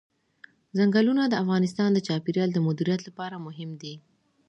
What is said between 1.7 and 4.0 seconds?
د چاپیریال د مدیریت لپاره مهم دي.